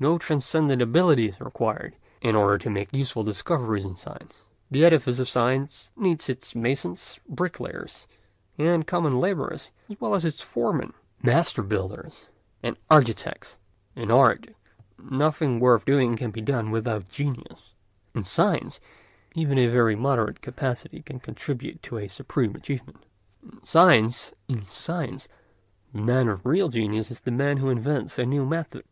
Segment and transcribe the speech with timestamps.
[0.00, 5.18] No transcendent ability is required in order to make useful discoveries in science; the edifice
[5.18, 8.06] of science needs its masons, bricklayers,
[8.56, 12.30] and common labourers as well as its foremen, master builders,
[12.62, 13.58] and architects.
[13.94, 14.46] In art
[14.98, 17.74] nothing worth doing can be done without genius;
[18.14, 18.80] in science
[19.34, 23.04] even a very moderate capacity can contribute to a supreme achievement.
[23.42, 25.28] In science the
[25.92, 28.84] man of real genius is the man who invents a new method.